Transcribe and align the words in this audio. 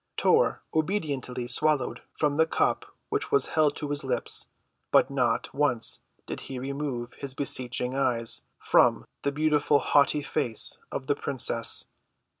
Tor 0.17 0.63
obediently 0.73 1.45
swallowed 1.47 2.01
from 2.13 2.35
the 2.35 2.47
cup 2.47 2.91
which 3.09 3.31
was 3.31 3.45
held 3.53 3.75
to 3.75 3.91
his 3.91 4.03
lips; 4.03 4.47
but 4.89 5.11
not 5.11 5.53
once 5.53 5.99
did 6.25 6.39
he 6.49 6.57
remove 6.57 7.13
his 7.19 7.35
beseeching 7.35 7.93
eyes 7.95 8.41
from 8.57 9.05
the 9.21 9.31
beautiful 9.31 9.77
haughty 9.77 10.23
face 10.23 10.79
of 10.91 11.05
the 11.05 11.13
princess. 11.15 11.85